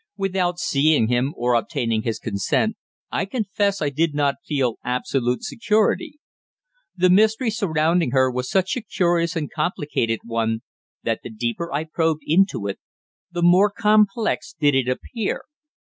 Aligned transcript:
Without 0.17 0.57
seeing 0.57 1.09
him 1.09 1.31
or 1.37 1.53
obtaining 1.53 2.01
his 2.01 2.17
consent, 2.17 2.75
I 3.11 3.25
confess 3.25 3.83
I 3.83 3.91
did 3.91 4.15
not 4.15 4.37
feel 4.43 4.79
absolute 4.83 5.43
security. 5.43 6.17
The 6.97 7.11
mystery 7.11 7.51
surrounding 7.51 8.09
her 8.09 8.31
was 8.31 8.49
such 8.49 8.75
a 8.75 8.81
curious 8.81 9.35
and 9.35 9.51
complicated 9.51 10.21
one 10.23 10.61
that 11.03 11.19
the 11.21 11.29
deeper 11.29 11.71
I 11.71 11.83
probed 11.83 12.23
into 12.25 12.65
it, 12.67 12.79
the 13.31 13.43
more 13.43 13.69
complex 13.69 14.55
did 14.59 14.73
it 14.73 14.89
appear. 14.89 15.43